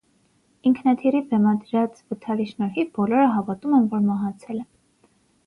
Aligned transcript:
Ինքնաթիռի 0.69 1.19
բեմադրած 1.33 1.99
վթարի 2.13 2.47
շնորհիվ 2.53 2.91
բոլորը 2.97 3.27
հավատում 3.35 3.77
են, 3.83 3.87
որ 3.95 4.03
մահացել 4.09 4.65
է։ 4.65 4.69